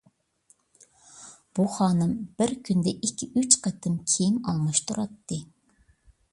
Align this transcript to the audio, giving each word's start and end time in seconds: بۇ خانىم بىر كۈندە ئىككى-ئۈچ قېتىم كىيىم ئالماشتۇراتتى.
بۇ 1.59 1.65
خانىم 1.73 2.15
بىر 2.41 2.55
كۈندە 2.69 2.95
ئىككى-ئۈچ 2.95 3.61
قېتىم 3.67 4.01
كىيىم 4.15 4.43
ئالماشتۇراتتى. 4.49 5.43